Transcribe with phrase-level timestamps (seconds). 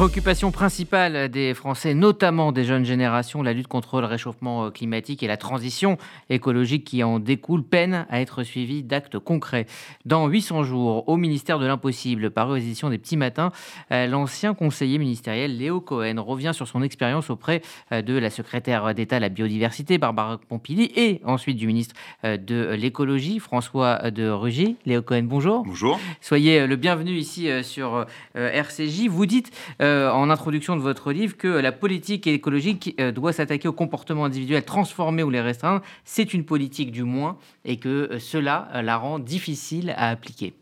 [0.00, 5.22] Préoccupation principale des Français, notamment des jeunes générations, la lutte contre le réchauffement euh, climatique
[5.22, 5.98] et la transition
[6.30, 9.66] écologique qui en découle peine à être suivie d'actes concrets.
[10.06, 13.52] Dans 800 jours, au ministère de l'Impossible, paru aux éditions des Petits Matins,
[13.92, 17.60] euh, l'ancien conseiller ministériel Léo Cohen revient sur son expérience auprès
[17.92, 21.94] euh, de la secrétaire d'État à la biodiversité, Barbara Pompili, et ensuite du ministre
[22.24, 24.76] de l'écologie, François de Rugy.
[24.86, 25.64] Léo Cohen, bonjour.
[25.64, 26.00] Bonjour.
[26.22, 29.08] Soyez le bienvenu ici sur RCJ.
[29.08, 29.52] Vous dites
[29.89, 34.24] euh, en introduction de votre livre que la politique écologique euh, doit s'attaquer au comportement
[34.24, 35.82] individuel, transformer ou les restreindre.
[36.04, 40.54] C'est une politique du moins et que euh, cela la rend difficile à appliquer.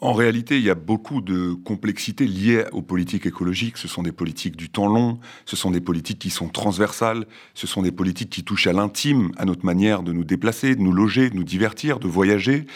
[0.00, 3.76] En réalité, il y a beaucoup de complexité liées aux politiques écologiques.
[3.78, 7.66] Ce sont des politiques du temps long, ce sont des politiques qui sont transversales, ce
[7.66, 10.92] sont des politiques qui touchent à l'intime, à notre manière de nous déplacer, de nous
[10.92, 12.66] loger, de nous divertir, de voyager.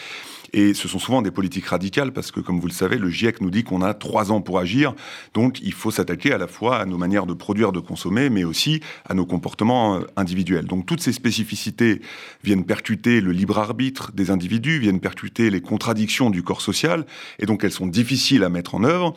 [0.53, 3.41] Et ce sont souvent des politiques radicales parce que, comme vous le savez, le GIEC
[3.41, 4.93] nous dit qu'on a trois ans pour agir.
[5.33, 8.43] Donc, il faut s'attaquer à la fois à nos manières de produire, de consommer, mais
[8.43, 10.65] aussi à nos comportements euh, individuels.
[10.65, 12.01] Donc, toutes ces spécificités
[12.43, 17.05] viennent percuter le libre arbitre des individus, viennent percuter les contradictions du corps social.
[17.39, 19.15] Et donc, elles sont difficiles à mettre en œuvre.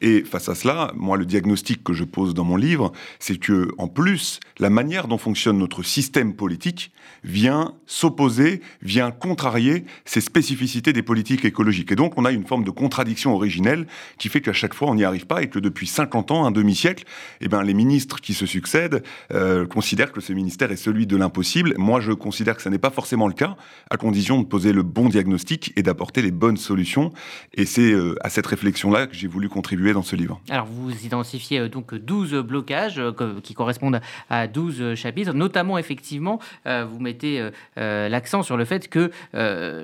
[0.00, 3.70] Et face à cela, moi, le diagnostic que je pose dans mon livre, c'est que,
[3.78, 10.73] en plus, la manière dont fonctionne notre système politique vient s'opposer, vient contrarier ces spécificités
[10.80, 11.92] des politiques écologiques.
[11.92, 13.86] Et donc, on a une forme de contradiction originelle
[14.18, 16.50] qui fait qu'à chaque fois, on n'y arrive pas et que depuis 50 ans, un
[16.50, 17.04] demi-siècle,
[17.40, 19.02] eh ben, les ministres qui se succèdent
[19.32, 21.74] euh, considèrent que ce ministère est celui de l'impossible.
[21.78, 23.56] Moi, je considère que ce n'est pas forcément le cas,
[23.90, 27.12] à condition de poser le bon diagnostic et d'apporter les bonnes solutions.
[27.54, 30.40] Et c'est euh, à cette réflexion-là que j'ai voulu contribuer dans ce livre.
[30.50, 33.00] Alors, vous identifiez euh, donc 12 blocages
[33.42, 39.10] qui correspondent à 12 chapitres, notamment, effectivement, vous mettez l'accent sur le fait que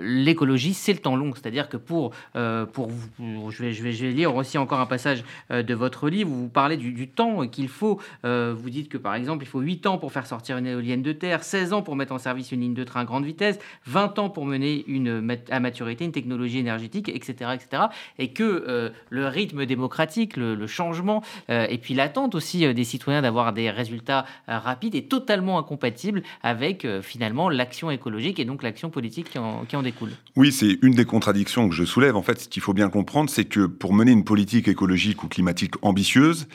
[0.00, 1.32] l'écologie, c'est le temps long.
[1.34, 5.22] C'est-à-dire que pour, euh, pour vous, je vais, je, vais, lire aussi encore un passage
[5.50, 8.00] euh, de votre livre où vous parlez du, temps qu'il faut.
[8.24, 11.02] Euh, vous dites que par exemple, il faut 8 ans pour faire sortir une éolienne
[11.02, 13.58] de terre, 16 ans pour mettre en service une ligne de train à grande vitesse,
[13.86, 17.50] 20 ans pour mener une, à maturité une technologie énergétique, etc.
[17.54, 17.84] etc.
[18.18, 23.70] et que le rythme démocratique, le, changement et puis l'attente aussi des citoyens d'avoir des
[23.70, 29.64] résultats rapides est totalement incompatible avec finalement l'action écologique et donc l'action politique qui en,
[29.64, 30.12] qui en découle.
[30.36, 32.16] Oui, c'est une des contradictions que je soulève.
[32.16, 35.28] En fait, ce qu'il faut bien comprendre, c'est que pour mener une politique écologique ou
[35.28, 36.46] climatique ambitieuse,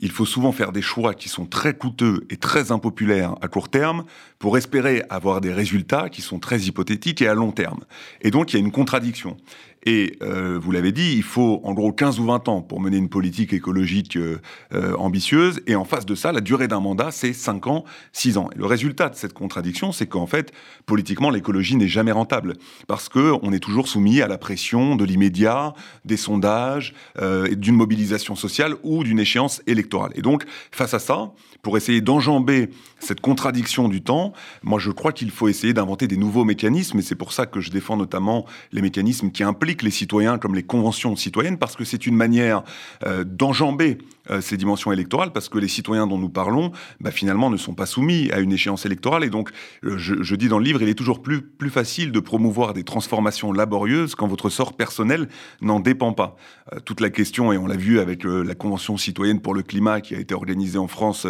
[0.00, 3.68] il faut souvent faire des choix qui sont très coûteux et très impopulaires à court
[3.68, 4.04] terme
[4.38, 7.80] pour espérer avoir des résultats qui sont très hypothétiques et à long terme.
[8.22, 9.36] Et donc, il y a une contradiction.
[9.90, 12.98] Et euh, vous l'avez dit, il faut en gros 15 ou 20 ans pour mener
[12.98, 14.38] une politique écologique euh,
[14.74, 15.62] euh, ambitieuse.
[15.66, 18.50] Et en face de ça, la durée d'un mandat, c'est 5 ans, 6 ans.
[18.54, 20.52] Et le résultat de cette contradiction, c'est qu'en fait,
[20.84, 22.56] politiquement, l'écologie n'est jamais rentable.
[22.86, 25.72] Parce qu'on est toujours soumis à la pression de l'immédiat,
[26.04, 26.92] des sondages,
[27.52, 30.12] d'une mobilisation sociale ou d'une échéance électorale.
[30.16, 31.32] Et donc, face à ça,
[31.62, 32.68] pour essayer d'enjamber
[33.00, 34.32] cette contradiction du temps,
[34.62, 36.98] moi je crois qu'il faut essayer d'inventer des nouveaux mécanismes.
[36.98, 40.54] Et c'est pour ça que je défends notamment les mécanismes qui impliquent les citoyens comme
[40.54, 42.62] les conventions citoyennes parce que c'est une manière
[43.06, 43.98] euh, d'enjamber
[44.30, 47.74] euh, ces dimensions électorales parce que les citoyens dont nous parlons, bah, finalement, ne sont
[47.74, 49.24] pas soumis à une échéance électorale.
[49.24, 49.50] Et donc,
[49.84, 52.84] euh, je, dis dans le livre, il est toujours plus, plus facile de promouvoir des
[52.84, 55.28] transformations laborieuses quand votre sort personnel
[55.60, 56.36] n'en dépend pas.
[56.84, 60.14] toute la question, et on l'a vu avec la Convention citoyenne pour le climat qui
[60.14, 61.26] a été organisée en France,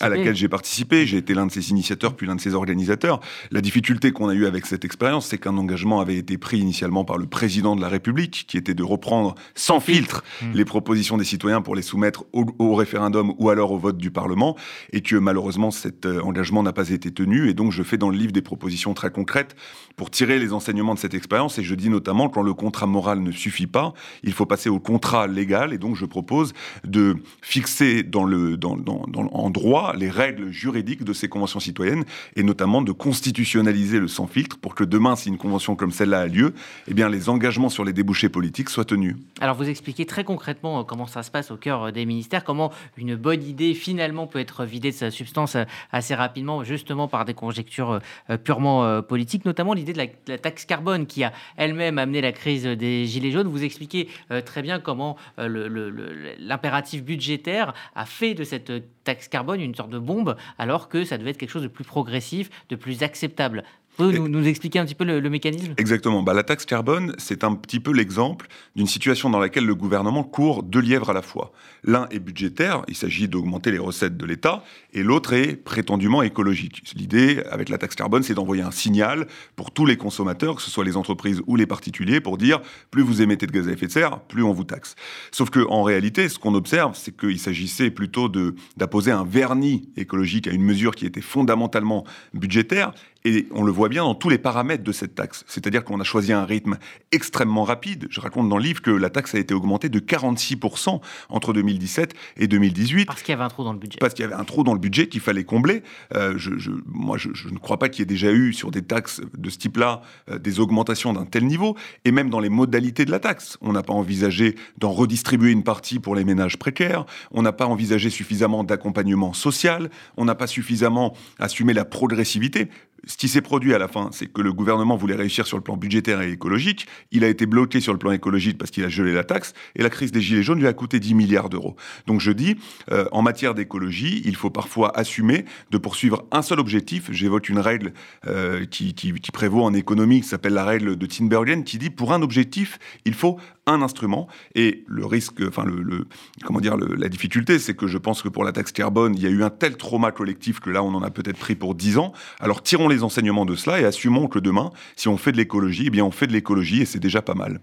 [0.00, 3.20] à laquelle j'ai participé, j'ai été l'un de ses initiateurs puis l'un de ses organisateurs.
[3.50, 7.04] La difficulté qu'on a eue avec cette expérience, c'est qu'un engagement avait été pris initialement
[7.04, 10.52] par le président de la République, qui était de reprendre sans filtre mmh.
[10.54, 14.56] les propositions des citoyens pour les soumettre au, référendum ou alors au vote du Parlement,
[14.92, 17.48] et que malheureusement cet euh, engagement n'a pas été tenu.
[17.48, 19.56] Et donc je fais dans le livre des propositions très concrètes
[19.96, 21.58] pour tirer les enseignements de cette expérience.
[21.58, 23.92] Et je dis notamment quand le contrat moral ne suffit pas,
[24.22, 25.72] il faut passer au contrat légal.
[25.72, 31.04] Et donc je propose de fixer dans le, dans, dans, en droit les règles juridiques
[31.04, 32.04] de ces conventions citoyennes,
[32.36, 36.20] et notamment de constitutionnaliser le sans filtre pour que demain, si une convention comme celle-là
[36.20, 36.54] a lieu,
[36.86, 39.16] eh bien les engagements sur les débouchés politiques soient tenus.
[39.40, 42.44] Alors vous expliquez très concrètement euh, comment ça se passe au cœur euh, des ministères,
[42.44, 47.08] comment une bonne idée finalement peut être vidée de sa substance euh, assez rapidement, justement
[47.08, 48.00] par des conjectures
[48.44, 53.06] purement politiques, notamment l'idée de la, taxe carbone qui a elle-même amené la crise des
[53.06, 53.48] Gilets jaunes.
[53.48, 54.08] Vous expliquez
[54.44, 58.72] très bien comment l'impératif budgétaire a fait de cette
[59.04, 61.84] taxe carbone une sorte de bombe, alors que ça devait être quelque chose de plus
[61.84, 63.64] progressif, de plus acceptable.
[63.98, 65.74] Vous nous, nous expliquer un petit peu le, mécanisme?
[65.76, 66.22] Exactement.
[66.22, 68.46] Bah, la taxe carbone, c'est un petit peu l'exemple
[68.76, 71.52] d'une situation dans laquelle le gouvernement court deux lièvres à la fois.
[71.82, 74.62] L'un est budgétaire, il s'agit d'augmenter les recettes de l'État,
[74.92, 76.82] et l'autre est prétendument écologique.
[76.94, 80.70] L'idée avec la taxe carbone, c'est d'envoyer un signal pour tous les consommateurs, que ce
[80.70, 82.60] soit les entreprises ou les particuliers, pour dire
[82.92, 84.94] plus vous émettez de gaz à effet de serre, plus on vous taxe.
[85.32, 88.28] Sauf qu'en réalité, ce qu'on observe, c'est qu'il s'agissait plutôt
[88.76, 92.92] d'apposer un vernis écologique à une mesure qui était fondamentalement budgétaire
[93.24, 95.44] et on le voit bien dans tous les paramètres de cette taxe.
[95.46, 96.78] C'est-à-dire qu'on a choisi un rythme
[97.12, 98.06] extrêmement rapide.
[98.10, 102.14] Je raconte dans le livre que la taxe a été augmentée de 46% entre 2017
[102.36, 103.06] et 2018.
[103.06, 103.98] Parce qu'il y avait un trou dans le budget.
[103.98, 105.82] Parce qu'il y avait un trou dans le budget qu'il fallait combler.
[106.14, 109.20] Euh, je, moi, je, ne crois pas qu'il y ait déjà eu sur des taxes
[109.36, 111.76] de ce type-là euh, des augmentations d'un tel niveau.
[112.04, 113.58] Et même dans les modalités de la taxe.
[113.60, 117.04] On n'a pas envisagé d'en redistribuer une partie pour les ménages précaires.
[117.30, 119.90] On n'a pas envisagé suffisamment d'accompagnement social.
[120.16, 122.68] On n'a pas suffisamment assumé la progressivité
[123.06, 125.62] ce qui s'est produit à la fin, c'est que le gouvernement voulait réussir sur le
[125.62, 126.86] plan budgétaire et écologique.
[127.12, 129.54] Il a été bloqué sur le plan écologique parce qu'il a gelé la taxe.
[129.76, 131.76] Et la crise des Gilets jaunes lui a coûté 10 milliards d'euros.
[132.06, 132.56] Donc je dis,
[132.90, 137.10] euh, en matière d'écologie, il faut parfois assumer de poursuivre un seul objectif.
[137.10, 137.92] J'évoque une règle
[138.26, 141.90] euh, qui, qui, qui, prévaut en économie, qui s'appelle la règle de Tinbergen, qui dit
[141.90, 143.38] pour un objectif, il faut
[143.68, 144.28] un instrument.
[144.54, 146.06] Et le risque, enfin le,
[146.44, 149.26] comment dire, la difficulté, c'est que je pense que pour la taxe carbone, il y
[149.26, 151.98] a eu un tel trauma collectif que là, on en a peut-être pris pour 10
[151.98, 152.12] ans.
[152.40, 155.84] Alors tirons les enseignements de cela et assumons que demain, si on fait de l'écologie,
[155.86, 157.60] eh bien on fait de l'écologie et c'est déjà pas mal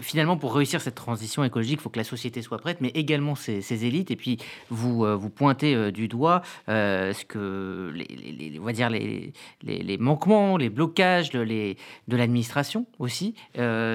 [0.00, 3.34] finalement, pour réussir cette transition écologique, il faut que la société soit prête, mais également
[3.34, 4.10] ses, élites.
[4.10, 4.38] Et puis,
[4.70, 9.98] vous, euh, vous pointez euh, du doigt euh, ce que les, va dire les, les,
[9.98, 13.34] manquements, les blocages de, de l'administration aussi,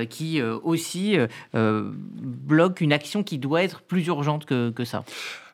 [0.09, 1.17] qui aussi
[1.53, 5.03] bloquent une action qui doit être plus urgente que, que ça.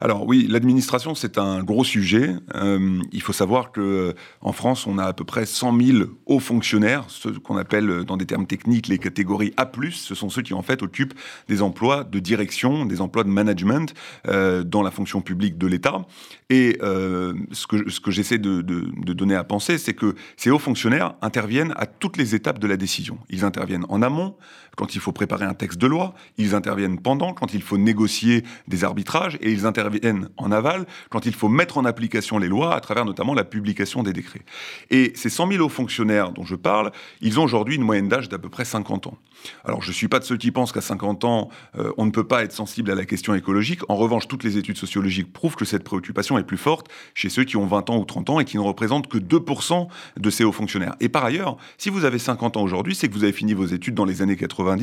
[0.03, 2.35] Alors oui, l'administration, c'est un gros sujet.
[2.55, 5.97] Euh, il faut savoir que euh, en France, on a à peu près 100 000
[6.25, 9.71] hauts fonctionnaires, ce qu'on appelle euh, dans des termes techniques les catégories A+.
[9.91, 11.13] Ce sont ceux qui en fait occupent
[11.47, 13.93] des emplois de direction, des emplois de management
[14.25, 16.05] dans la fonction publique de l'État.
[16.49, 20.59] Et ce que, ce que j'essaie de, de, donner à penser, c'est que ces hauts
[20.59, 23.17] fonctionnaires interviennent à toutes les étapes de la décision.
[23.29, 24.35] Ils interviennent en amont,
[24.75, 28.43] quand il faut préparer un texte de loi, ils interviennent pendant, quand il faut négocier
[28.67, 29.92] des arbitrages, et ils interviennent
[30.37, 34.03] en aval, quand il faut mettre en application les lois, à travers notamment la publication
[34.03, 34.43] des décrets.
[34.89, 36.91] Et ces 100 000 hauts fonctionnaires dont je parle,
[37.21, 39.17] ils ont aujourd'hui une moyenne d'âge d'à peu près 50 ans.
[39.65, 42.11] Alors je ne suis pas de ceux qui pensent qu'à 50 ans, euh, on ne
[42.11, 43.81] peut pas être sensible à la question écologique.
[43.89, 47.43] En revanche, toutes les études sociologiques prouvent que cette préoccupation est plus forte chez ceux
[47.43, 49.87] qui ont 20 ans ou 30 ans et qui ne représentent que 2%
[50.17, 50.95] de ces hauts fonctionnaires.
[50.99, 53.65] Et par ailleurs, si vous avez 50 ans aujourd'hui, c'est que vous avez fini vos
[53.65, 54.73] études dans les années 80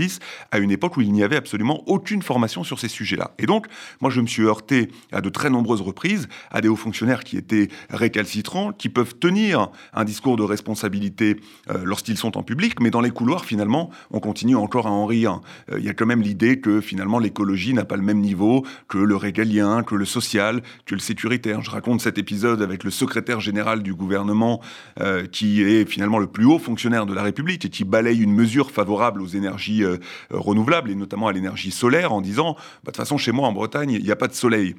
[0.50, 3.32] à une époque où il n'y avait absolument aucune formation sur ces sujets-là.
[3.38, 3.67] Et donc,
[4.00, 7.37] moi, je me suis heurté à de très nombreuses reprises à des hauts fonctionnaires qui
[7.37, 11.37] étaient récalcitrants, qui peuvent tenir un discours de responsabilité
[11.70, 14.90] euh, lorsqu'ils sont en public, mais dans les couloirs, finalement, on continue encore à.
[15.70, 18.64] Euh, il y a quand même l'idée que finalement l'écologie n'a pas le même niveau
[18.88, 21.62] que le régalien, que le social, que le sécuritaire.
[21.62, 24.60] Je raconte cet épisode avec le secrétaire général du gouvernement,
[25.00, 28.32] euh, qui est finalement le plus haut fonctionnaire de la République et qui balaye une
[28.32, 29.96] mesure favorable aux énergies euh,
[30.31, 33.52] renouvelables et notamment à l'énergie solaire en disant bah, de toute façon chez moi en
[33.52, 34.75] Bretagne il n'y a pas de soleil.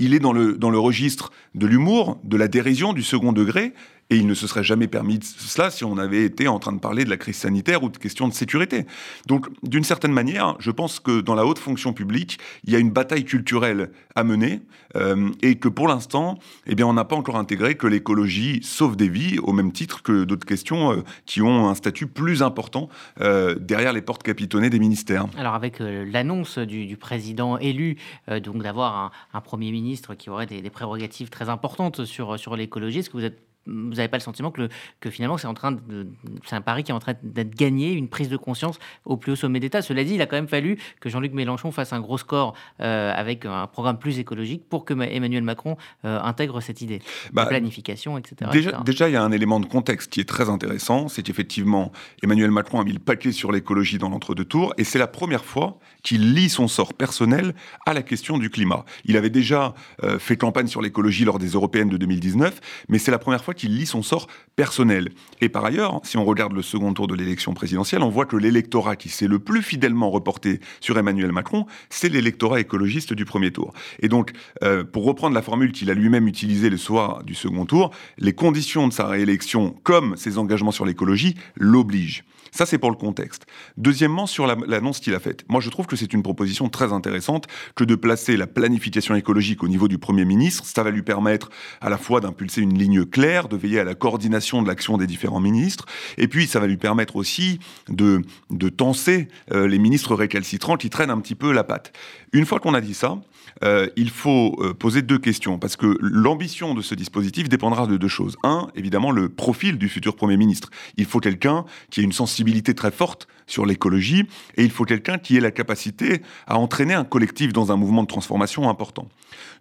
[0.00, 3.72] Il est dans le, dans le registre de l'humour, de la dérision, du second degré,
[4.10, 6.80] et il ne se serait jamais permis cela si on avait été en train de
[6.80, 8.84] parler de la crise sanitaire ou de questions de sécurité.
[9.26, 12.80] Donc, d'une certaine manière, je pense que dans la haute fonction publique, il y a
[12.80, 14.62] une bataille culturelle à mener
[14.96, 18.96] euh, et que pour l'instant, eh bien, on n'a pas encore intégré que l'écologie sauve
[18.96, 22.88] des vies au même titre que d'autres questions euh, qui ont un statut plus important
[23.20, 25.26] euh, derrière les portes capitonnées des ministères.
[25.36, 27.96] Alors, avec l'annonce du, président élu,
[28.42, 33.10] donc d'avoir un, premier ministre qui aurait des, prérogatives très importantes sur, sur l'écologie, est-ce
[33.10, 34.68] que vous êtes vous n'avez pas le sentiment que,
[35.00, 36.08] que finalement c'est en train de,
[36.46, 39.32] c'est un pari qui est en train d'être gagné, une prise de conscience au plus
[39.32, 39.82] haut sommet d'État.
[39.82, 43.12] Cela dit, il a quand même fallu que Jean-Luc Mélenchon fasse un gros score euh,
[43.14, 47.46] avec un programme plus écologique pour que Emmanuel Macron euh, intègre cette idée de bah,
[47.46, 48.50] planification, etc.
[48.52, 51.92] Déjà, déjà, il y a un élément de contexte qui est très intéressant, c'est qu'effectivement
[52.22, 55.44] Emmanuel Macron a mis le paquet sur l'écologie dans l'entre-deux tours, et c'est la première
[55.44, 57.54] fois qu'il lie son sort personnel
[57.86, 58.84] à la question du climat.
[59.04, 63.10] Il avait déjà euh, fait campagne sur l'écologie lors des européennes de 2019, mais c'est
[63.10, 64.26] la première fois qu'il lit son sort
[64.56, 65.10] personnel.
[65.40, 68.36] Et par ailleurs, si on regarde le second tour de l'élection présidentielle, on voit que
[68.36, 73.50] l'électorat qui s'est le plus fidèlement reporté sur Emmanuel Macron, c'est l'électorat écologiste du premier
[73.50, 73.72] tour.
[74.00, 77.66] Et donc, euh, pour reprendre la formule qu'il a lui-même utilisée le soir du second
[77.66, 82.24] tour, les conditions de sa réélection, comme ses engagements sur l'écologie, l'obligent.
[82.52, 83.46] Ça, c'est pour le contexte.
[83.76, 85.44] Deuxièmement, sur l'annonce qu'il a faite.
[85.48, 89.62] Moi, je trouve que c'est une proposition très intéressante que de placer la planification écologique
[89.62, 90.64] au niveau du Premier ministre.
[90.64, 93.94] Ça va lui permettre à la fois d'impulser une ligne claire, de veiller à la
[93.94, 95.86] coordination de l'action des différents ministres,
[96.18, 100.90] et puis ça va lui permettre aussi de, de tenser euh, les ministres récalcitrants qui
[100.90, 101.92] traînent un petit peu la patte.
[102.32, 103.18] Une fois qu'on a dit ça,
[103.62, 107.96] euh, il faut euh, poser deux questions, parce que l'ambition de ce dispositif dépendra de
[107.96, 108.36] deux choses.
[108.42, 110.70] Un, évidemment, le profil du futur Premier ministre.
[110.96, 114.26] Il faut quelqu'un qui ait une sensibilité très forte sur l'écologie,
[114.56, 118.02] et il faut quelqu'un qui ait la capacité à entraîner un collectif dans un mouvement
[118.02, 119.08] de transformation important.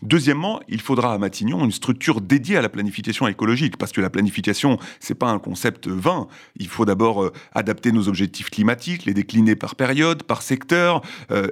[0.02, 4.10] Deuxièmement, il faudra à Matignon une structure dédiée à la planification écologique, parce que la
[4.10, 6.28] planification, c'est pas un concept vain.
[6.58, 11.02] Il faut d'abord euh, adapter nos objectifs climatiques, les décliner par période, par secteur,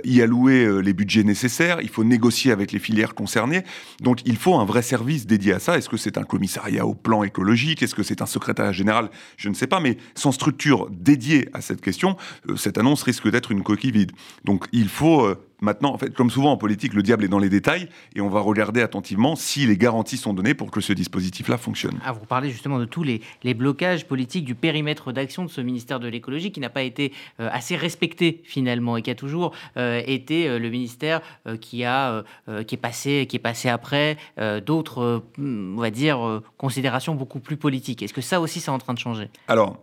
[0.03, 3.63] y allouer les budgets nécessaires, il faut négocier avec les filières concernées.
[4.01, 5.77] Donc il faut un vrai service dédié à ça.
[5.77, 7.83] Est-ce que c'est un commissariat au plan écologique?
[7.83, 9.09] Est-ce que c'est un secrétariat général?
[9.37, 13.29] Je ne sais pas, mais sans structure dédiée à cette question, euh, cette annonce risque
[13.29, 14.11] d'être une coquille vide.
[14.45, 17.39] Donc il faut euh, Maintenant, en fait, comme souvent en politique, le diable est dans
[17.39, 20.93] les détails et on va regarder attentivement si les garanties sont données pour que ce
[20.93, 21.99] dispositif-là fonctionne.
[22.05, 23.21] Ah, vous parlez justement de tous les,
[23.55, 27.49] blocages politiques du périmètre d'action de ce ministère de l'écologie qui n'a pas été euh,
[27.51, 31.21] assez respecté finalement et qui a toujours euh, été euh, le ministère
[31.59, 32.23] qui, a,
[32.67, 34.17] qui, est passé, qui est passé après
[34.65, 38.03] d'autres, on va dire, considérations beaucoup plus politiques.
[38.03, 39.29] Est-ce que ça aussi, c'est en train de changer?
[39.47, 39.77] Alors,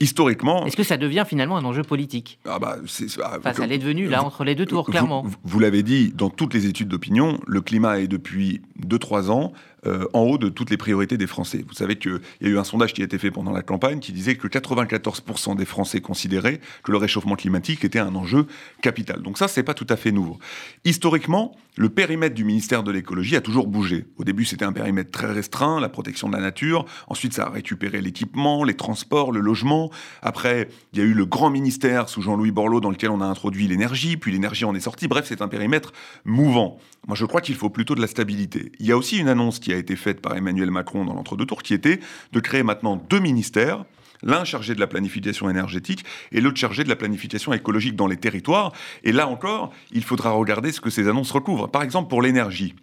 [0.00, 0.66] historiquement...
[0.66, 2.38] Est-ce que ça devient finalement un enjeu politique?
[2.46, 5.19] Ah bah, enfin, ça l'est devenu là entre les deux tours, clairement.
[5.19, 5.19] Vous,
[5.58, 9.52] l'avez dit, dans toutes les études d'opinion, le climat est depuis 2-3 ans
[9.86, 11.64] euh, en haut de toutes les priorités des Français.
[11.66, 14.00] Vous savez qu'il y a eu un sondage qui a été fait pendant la campagne
[14.00, 18.46] qui disait que 94% des Français considéraient que le réchauffement climatique était un enjeu
[18.82, 19.22] capital.
[19.22, 20.38] Donc ça, c'est pas tout à fait nouveau.
[20.84, 24.04] Historiquement, le périmètre du ministère de l'écologie a toujours bougé.
[24.18, 26.84] Au début, c'était un périmètre très restreint, la protection de la nature.
[27.06, 29.90] Ensuite, ça a récupéré l'équipement, les transports, le logement.
[30.20, 33.26] Après, il y a eu le grand ministère sous Jean-Louis Borloo dans lequel on a
[33.26, 35.08] introduit l'énergie, puis l'énergie en est sortie.
[35.08, 35.92] Bref, c'est un périmètre
[36.24, 36.78] mouvant.
[37.06, 38.72] Moi, je crois qu'il faut plutôt de la stabilité.
[38.78, 41.46] Il y a aussi une annonce qui a été faite par Emmanuel Macron dans l'entre-deux
[41.46, 42.00] tours, qui était
[42.32, 43.84] de créer maintenant deux ministères
[44.22, 48.16] l'un chargé de la planification énergétique et l'autre chargé de la planification écologique dans les
[48.16, 48.72] territoires.
[49.04, 51.68] Et là encore, il faudra regarder ce que ces annonces recouvrent.
[51.68, 52.74] Par exemple, pour l'énergie.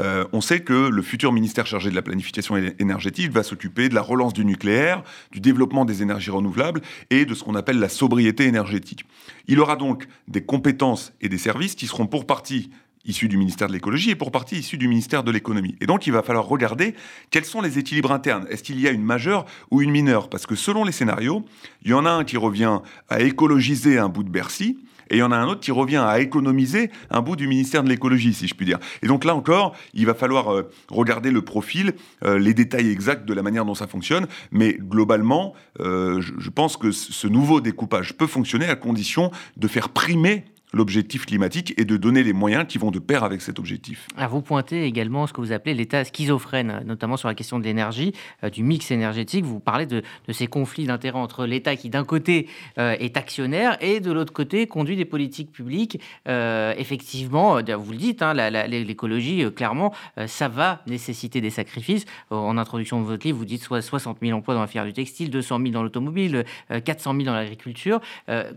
[0.00, 3.94] Euh, on sait que le futur ministère chargé de la planification énergétique va s'occuper de
[3.94, 7.88] la relance du nucléaire, du développement des énergies renouvelables et de ce qu'on appelle la
[7.88, 9.06] sobriété énergétique.
[9.48, 12.70] Il aura donc des compétences et des services qui seront pour partie
[13.06, 15.76] issus du ministère de l'écologie et pour partie issus du ministère de l'économie.
[15.80, 16.94] Et donc il va falloir regarder
[17.30, 18.46] quels sont les équilibres internes.
[18.50, 20.28] Est-ce qu'il y a une majeure ou une mineure?
[20.28, 21.44] Parce que selon les scénarios,
[21.82, 24.78] il y en a un qui revient à écologiser un bout de Bercy,
[25.10, 27.82] et il y en a un autre qui revient à économiser un bout du ministère
[27.82, 28.78] de l'écologie, si je puis dire.
[29.02, 31.94] Et donc là encore, il va falloir euh, regarder le profil,
[32.24, 36.76] euh, les détails exacts de la manière dont ça fonctionne, mais globalement, euh, je pense
[36.76, 41.96] que ce nouveau découpage peut fonctionner à condition de faire primer l'objectif climatique et de
[41.96, 44.06] donner les moyens qui vont de pair avec cet objectif.
[44.16, 47.64] Alors vous pointez également ce que vous appelez l'état schizophrène, notamment sur la question de
[47.64, 48.12] l'énergie,
[48.44, 49.44] euh, du mix énergétique.
[49.44, 54.00] Vous parlez de, ces conflits d'intérêts entre l'État qui d'un côté euh, est actionnaire et
[54.00, 56.00] de l'autre côté conduit des politiques publiques.
[56.28, 59.94] Euh, effectivement, vous le dites, hein, l'écologie, clairement,
[60.26, 62.04] ça va nécessiter des sacrifices.
[62.30, 64.92] En introduction de votre livre, vous dites soit 60 000 emplois dans la filière du
[64.92, 66.44] textile, 200 000 dans l'automobile,
[66.84, 68.00] 400 000 dans l'agriculture.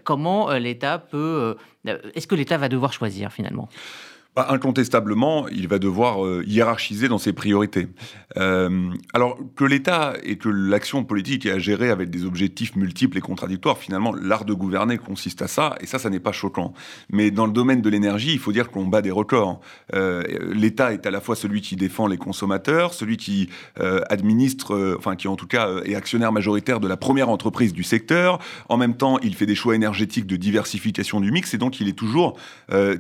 [0.03, 1.55] comment l'État peut
[2.13, 3.70] est-ce que l'État va devoir choisir finalement?
[4.50, 7.88] Incontestablement, il va devoir euh, hiérarchiser dans ses priorités.
[8.38, 13.17] Euh, alors que l'État et que l'action politique est à gérer avec des objectifs multiples
[13.17, 16.74] et contradictoires, finalement, l'art de gouverner consiste à ça, et ça, ça n'est pas choquant.
[17.10, 19.60] Mais dans le domaine de l'énergie, il faut dire qu'on bat des records.
[19.96, 23.50] Euh, L'État est à la fois celui qui défend les consommateurs, celui qui
[24.10, 28.39] administre, enfin qui en tout cas est actionnaire majoritaire de la première entreprise du secteur.
[28.67, 31.88] En même temps, il fait des choix énergétiques de diversification du mix, et donc il
[31.88, 32.38] est toujours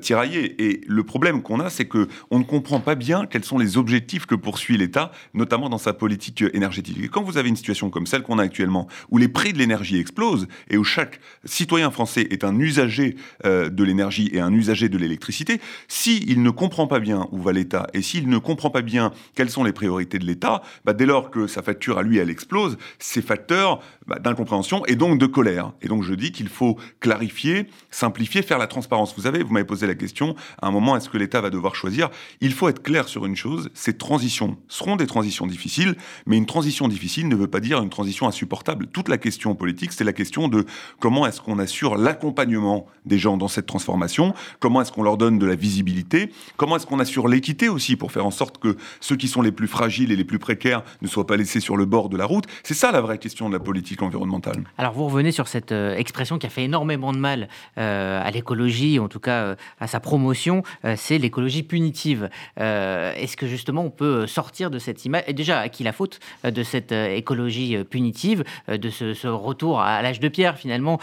[0.01, 0.63] tiraillé.
[0.63, 3.77] Et le problème qu'on a, c'est que on ne comprend pas bien quels sont les
[3.77, 6.97] objectifs que poursuit l'État, notamment dans sa politique énergétique.
[7.01, 9.57] Et quand vous avez une situation comme celle qu'on a actuellement, où les prix de
[9.57, 14.53] l'énergie explosent et où chaque citoyen français est un usager euh, de l'énergie et un
[14.53, 18.69] usager de l'électricité, s'il ne comprend pas bien où va l'État et s'il ne comprend
[18.69, 22.03] pas bien quelles sont les priorités de l'État, bah, dès lors que sa facture à
[22.03, 25.73] lui elle explose, c'est facteur bah, d'incompréhension et donc de colère.
[25.81, 29.13] Et donc je dis qu'il faut clarifier, simplifier, faire la transparence.
[29.15, 31.75] Vous savez, vous m'avez posé la question à un moment, est-ce que l'État va devoir
[31.75, 32.09] choisir.
[32.41, 35.95] Il faut être clair sur une chose, ces transitions seront des transitions difficiles,
[36.25, 38.87] mais une transition difficile ne veut pas dire une transition insupportable.
[38.87, 40.65] Toute la question politique, c'est la question de
[40.99, 45.39] comment est-ce qu'on assure l'accompagnement des gens dans cette transformation, comment est-ce qu'on leur donne
[45.39, 49.15] de la visibilité, comment est-ce qu'on assure l'équité aussi pour faire en sorte que ceux
[49.15, 51.85] qui sont les plus fragiles et les plus précaires ne soient pas laissés sur le
[51.85, 52.45] bord de la route.
[52.63, 54.63] C'est ça la vraie question de la politique environnementale.
[54.77, 58.31] Alors vous revenez sur cette euh, expression qui a fait énormément de mal euh, à
[58.31, 60.63] l'écologie, en tout cas euh, à sa promotion,
[60.99, 62.29] c'est l'écologie punitive.
[62.57, 66.19] Est-ce que justement on peut sortir de cette image, et déjà à qui la faute
[66.43, 70.99] de cette écologie punitive, de ce, retour à l'âge de pierre finalement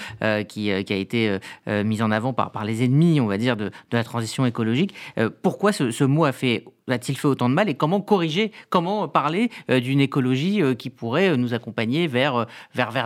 [0.48, 4.46] qui, a été mis en avant par, les ennemis, on va dire, de, la transition
[4.46, 4.94] écologique
[5.42, 9.50] Pourquoi ce mot a fait a-t-il fait autant de mal et comment corriger, comment parler
[9.70, 12.46] euh, d'une écologie euh, qui pourrait euh, nous accompagner vers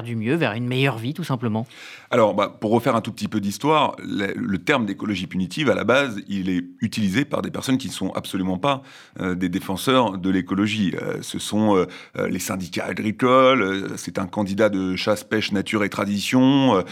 [0.05, 1.67] du mieux, vers une meilleure vie tout simplement?
[2.13, 5.85] Alors, bah, pour refaire un tout petit peu d'histoire, le, terme d'écologie punitive, à la
[5.85, 8.83] base, il est utilisé par des personnes qui ne sont absolument pas
[9.21, 10.95] des défenseurs de l'écologie.
[11.23, 11.87] ce sont
[12.17, 16.85] les syndicats agricoles, c'est un candidat de chasse, pêche, nature et tradition,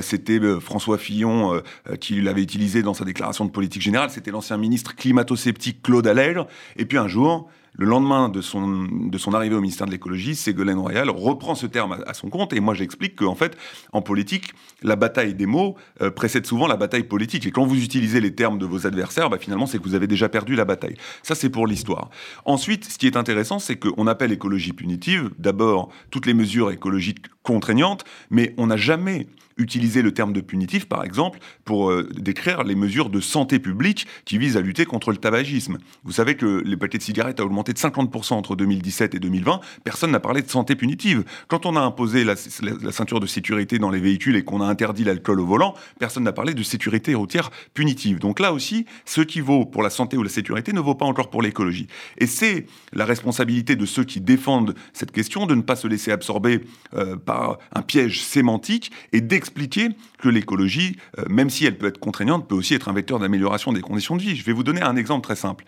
[0.00, 1.62] c'était François Fillon
[2.00, 6.34] qui l'avait utilisé dans sa déclaration de politique générale, c'était l'ancien ministre climato-sceptique Claude Allais
[6.76, 11.08] et puis un jour, le lendemain de son, arrivée au ministère de l'écologie, Ségolène Royal
[11.08, 12.52] reprend ce terme à, son compte.
[12.52, 13.56] Et moi, j'explique qu'en fait,
[13.92, 14.52] en politique,
[14.82, 17.46] la bataille des mots euh, précède souvent la bataille politique.
[17.46, 20.06] Et quand vous utilisez les termes de vos adversaires, bah, finalement, c'est que vous avez
[20.06, 20.96] déjà perdu la bataille.
[21.22, 22.10] Ça, c'est pour l'histoire.
[22.44, 27.26] Ensuite, ce qui est intéressant, c'est qu'on appelle écologie punitive d'abord toutes les mesures écologiques
[27.42, 32.64] contraignantes, mais on n'a jamais utiliser le terme de punitif, par exemple, pour euh, décrire
[32.64, 35.78] les mesures de santé publique qui visent à lutter contre le tabagisme.
[36.04, 39.60] Vous savez que les paquets de cigarettes ont augmenté de 50% entre 2017 et 2020.
[39.84, 41.24] Personne n'a parlé de santé punitive.
[41.48, 45.04] Quand on a imposé la, ceinture de sécurité dans les véhicules et qu'on a interdit
[45.04, 48.18] l'alcool au volant, personne n'a parlé de sécurité routière punitive.
[48.18, 51.06] Donc là aussi, ce qui vaut pour la santé ou la sécurité ne vaut pas
[51.06, 51.86] encore pour l'écologie.
[52.18, 56.12] Et c'est la responsabilité de ceux qui défendent cette question de ne pas se laisser
[56.12, 56.60] absorber
[56.94, 57.31] euh, par
[57.74, 62.48] un piège sémantique et d'expliquer expliquer que l'écologie, euh, même si elle peut être contraignante,
[62.48, 64.36] peut aussi être un vecteur d'amélioration des conditions de vie.
[64.36, 65.64] Je vais vous donner un exemple très simple.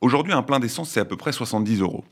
[0.00, 2.04] Aujourd'hui, un plein d'essence, c'est à peu près 70 euros.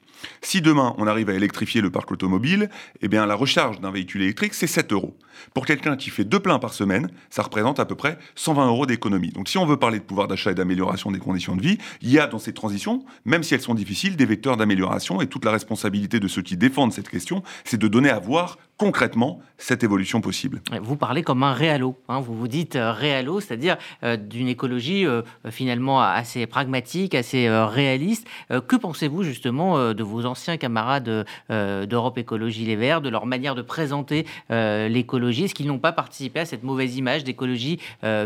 [0.43, 2.69] Si demain, on arrive à électrifier le parc automobile,
[3.01, 5.17] eh bien, la recharge d'un véhicule électrique, c'est 7 euros.
[5.55, 8.87] Pour quelqu'un qui fait deux pleins par semaine, ça représente à peu près 120 euros
[8.87, 9.31] d'économie.
[9.31, 12.11] Donc, si on veut parler de pouvoir d'achat et d'amélioration des conditions de vie, il
[12.11, 15.45] y a dans ces transitions, même si elles sont difficiles, des vecteurs d'amélioration et toute
[15.45, 19.83] la responsabilité de ceux qui défendent cette question, c'est de donner à voir concrètement cette
[19.83, 20.61] évolution possible.
[20.83, 22.21] Vous parlez comme un réalo, hein.
[22.21, 28.27] vous vous dites euh, réalo, c'est-à-dire euh, d'une écologie euh, finalement assez pragmatique, assez réaliste.
[28.51, 33.63] que pensez-vous justement de vos anciens camarades d'Europe Écologie Les Verts, de leur manière de
[33.63, 35.45] présenter l'écologie?
[35.45, 37.81] Est-ce qu'ils n'ont pas participé à cette mauvaise image d'écologie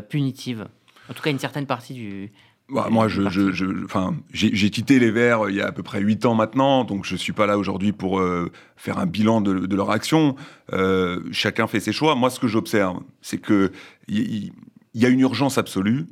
[0.08, 0.66] punitive?
[1.10, 2.30] En tout cas, une certaine partie du,
[2.72, 5.82] bah, moi, je, je, enfin, j'ai quitté les Verts euh, il y a à peu
[5.82, 9.06] près 8 ans maintenant, donc je ne suis pas là aujourd'hui pour euh, faire un
[9.06, 10.36] bilan de, de leur action.
[10.72, 12.14] Euh, chacun fait ses choix.
[12.14, 13.72] Moi, ce que j'observe, c'est que
[14.08, 14.52] il
[14.94, 16.06] y, a une urgence absolue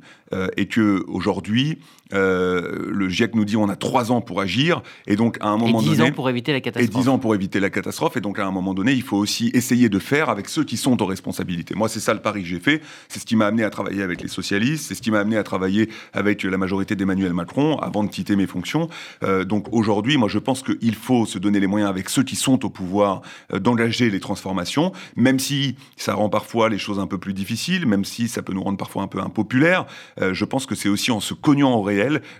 [0.55, 1.79] et que aujourd'hui,
[2.13, 5.57] euh, le GIEC nous dit on a trois ans pour agir, et donc à un
[5.57, 6.95] moment et dix ans pour éviter la catastrophe.
[6.95, 9.17] Et dix ans pour éviter la catastrophe, et donc à un moment donné, il faut
[9.17, 11.75] aussi essayer de faire avec ceux qui sont aux responsabilités.
[11.75, 14.01] Moi, c'est ça le pari que j'ai fait, c'est ce qui m'a amené à travailler
[14.01, 17.77] avec les socialistes, c'est ce qui m'a amené à travailler avec la majorité d'Emmanuel Macron
[17.77, 18.89] avant de quitter mes fonctions.
[19.23, 22.35] Euh, donc aujourd'hui, moi, je pense qu'il faut se donner les moyens avec ceux qui
[22.35, 23.21] sont au pouvoir
[23.53, 27.85] euh, d'engager les transformations, même si ça rend parfois les choses un peu plus difficiles,
[27.85, 29.85] même si ça peut nous rendre parfois un peu impopulaires.
[30.19, 31.81] Je pense que c'est aussi en se cognant au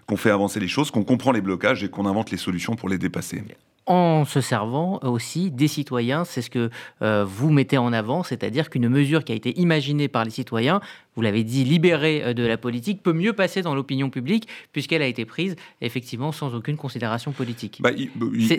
[0.06, 2.90] qu'on fait avancer les choses, qu'on comprend les blocages et qu'on invente les solutions pour
[2.90, 3.44] les dépasser
[3.90, 6.24] en se servant aussi des citoyens.
[6.24, 6.70] C'est ce que
[7.02, 10.80] euh, vous mettez en avant, c'est-à-dire qu'une mesure qui a été imaginée par les citoyens
[11.16, 15.02] vous l'avez dit, libérée euh, de la politique, peut mieux passer dans l'opinion publique, puisqu'elle
[15.02, 17.80] a été prise effectivement sans aucune considération politique.
[17.82, 17.92] Bah,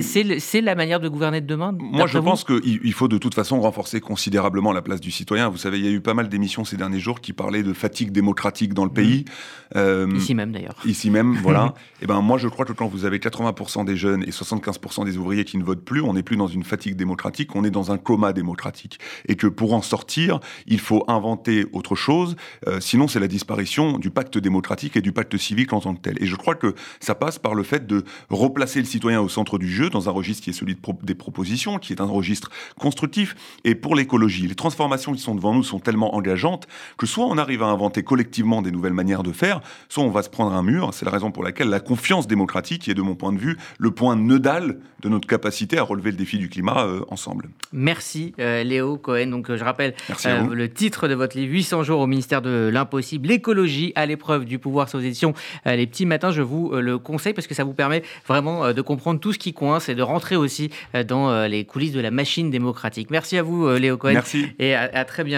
[0.01, 3.61] c'est la manière de gouverner de demain Moi, je pense qu'il faut de toute façon
[3.61, 5.49] renforcer considérablement la place du citoyen.
[5.49, 7.73] Vous savez, il y a eu pas mal d'émissions ces derniers jours qui parlaient de
[7.73, 9.25] fatigue démocratique dans le pays.
[9.75, 9.79] Mmh.
[9.79, 10.75] Euh, ici même d'ailleurs.
[10.85, 11.75] Ici même, voilà.
[12.01, 15.05] et eh ben moi, je crois que quand vous avez 80% des jeunes et 75%
[15.05, 17.71] des ouvriers qui ne votent plus, on n'est plus dans une fatigue démocratique, on est
[17.71, 18.99] dans un coma démocratique.
[19.29, 22.37] Et que pour en sortir, il faut inventer autre chose
[22.67, 26.01] euh, sinon, c'est la disparition du pacte démocratique et du pacte civique en tant que
[26.01, 26.23] tel.
[26.23, 29.59] Et je crois que ça passe par le fait de replacer le citoyen au centre
[29.59, 33.35] du jeu, dans un registre qui est celui des propositions, qui est un registre constructif.
[33.65, 36.67] Et pour l'écologie, les transformations qui sont devant nous sont tellement engageantes
[36.99, 40.23] que soit on arrive à inventer collectivement des nouvelles manières de faire, soit on va
[40.23, 40.91] se prendre un mur.
[40.93, 43.91] C'est la raison pour laquelle la confiance démocratique est, de mon point de vue, le
[43.91, 47.49] point nodal de notre capacité à relever le défi du climat euh, ensemble.
[47.73, 49.29] Merci euh, Léo Cohen.
[49.29, 49.95] Donc je rappelle
[50.51, 54.45] le titre de votre livre 800 jours au ministère mystère de l'impossible, l'écologie à l'épreuve
[54.45, 55.35] du pouvoir aux éditions
[55.67, 56.31] Les Petits Matins.
[56.31, 59.53] Je vous le conseille parce que ça vous permet vraiment de comprendre tout ce qui
[59.53, 60.71] coince et de rentrer aussi
[61.09, 63.11] dans les coulisses de la machine démocratique.
[63.11, 64.13] Merci à vous, Léo Cohen.
[64.13, 64.47] Merci.
[64.61, 65.31] Et à très bientôt.